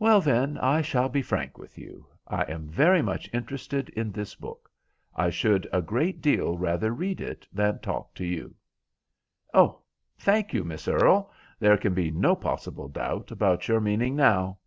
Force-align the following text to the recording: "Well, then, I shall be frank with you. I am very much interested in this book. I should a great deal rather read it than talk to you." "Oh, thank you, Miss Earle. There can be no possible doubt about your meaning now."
"Well, 0.00 0.20
then, 0.20 0.58
I 0.58 0.82
shall 0.82 1.08
be 1.08 1.22
frank 1.22 1.56
with 1.56 1.78
you. 1.78 2.08
I 2.26 2.42
am 2.50 2.66
very 2.66 3.00
much 3.00 3.30
interested 3.32 3.90
in 3.90 4.10
this 4.10 4.34
book. 4.34 4.68
I 5.14 5.30
should 5.30 5.68
a 5.72 5.80
great 5.80 6.20
deal 6.20 6.58
rather 6.58 6.90
read 6.92 7.20
it 7.20 7.46
than 7.52 7.78
talk 7.78 8.12
to 8.16 8.24
you." 8.26 8.56
"Oh, 9.54 9.82
thank 10.18 10.52
you, 10.52 10.64
Miss 10.64 10.88
Earle. 10.88 11.30
There 11.60 11.76
can 11.76 11.94
be 11.94 12.10
no 12.10 12.34
possible 12.34 12.88
doubt 12.88 13.30
about 13.30 13.68
your 13.68 13.78
meaning 13.80 14.16
now." 14.16 14.58